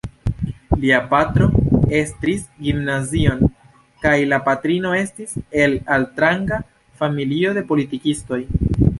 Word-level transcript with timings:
Lia 0.83 0.99
patro 1.09 1.43
estris 1.97 2.45
gimnazion 2.67 3.43
kaj 4.05 4.13
la 4.31 4.39
patrino 4.47 4.93
estis 5.01 5.35
el 5.65 5.75
altranga 5.97 6.59
familio 7.03 7.53
de 7.59 7.63
politikistoj. 7.73 8.41